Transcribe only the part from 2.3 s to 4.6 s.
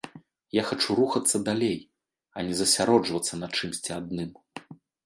а не засяроджвацца на чымсьці адным.